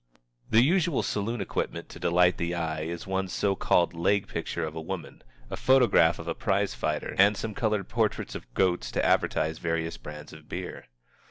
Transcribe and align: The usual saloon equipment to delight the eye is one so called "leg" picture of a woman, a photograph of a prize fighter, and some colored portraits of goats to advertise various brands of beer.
The 0.49 0.63
usual 0.63 1.03
saloon 1.03 1.41
equipment 1.41 1.87
to 1.89 1.99
delight 1.99 2.37
the 2.37 2.55
eye 2.55 2.81
is 2.81 3.05
one 3.05 3.27
so 3.27 3.55
called 3.55 3.93
"leg" 3.93 4.27
picture 4.27 4.65
of 4.65 4.73
a 4.73 4.81
woman, 4.81 5.21
a 5.51 5.55
photograph 5.55 6.17
of 6.17 6.27
a 6.27 6.33
prize 6.33 6.73
fighter, 6.73 7.13
and 7.19 7.37
some 7.37 7.53
colored 7.53 7.87
portraits 7.87 8.33
of 8.33 8.51
goats 8.55 8.89
to 8.93 9.05
advertise 9.05 9.59
various 9.59 9.97
brands 9.97 10.33
of 10.33 10.49
beer. 10.49 10.87